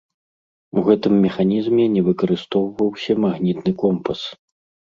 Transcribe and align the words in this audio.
У 0.79 0.83
гэтым 0.87 1.13
механізме 1.25 1.83
не 1.97 2.01
выкарыстоўваўся 2.07 3.17
магнітны 3.27 3.71
компас. 3.83 4.19